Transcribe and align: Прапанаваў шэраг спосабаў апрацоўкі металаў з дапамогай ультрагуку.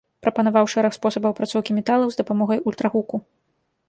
Прапанаваў 0.25 0.69
шэраг 0.73 0.95
спосабаў 0.95 1.35
апрацоўкі 1.35 1.75
металаў 1.79 2.09
з 2.15 2.19
дапамогай 2.21 2.63
ультрагуку. 2.73 3.15